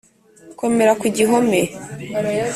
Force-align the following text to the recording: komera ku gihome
komera 0.59 0.93
ku 0.99 1.05
gihome 1.15 1.61